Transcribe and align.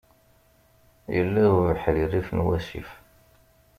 Yella 1.15 1.43
ubeḥri 1.57 2.03
rrif 2.07 2.29
n 2.33 2.39
wasif. 2.45 2.89